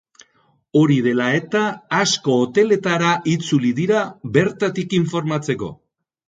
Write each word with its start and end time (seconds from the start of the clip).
Hori 0.79 0.95
dela 1.07 1.27
eta, 1.39 1.61
asko 1.97 2.37
hoteletara 2.45 3.11
itzuli 3.35 3.71
dira, 3.81 4.01
bertatik 4.39 4.97
informatzeko. 5.01 5.71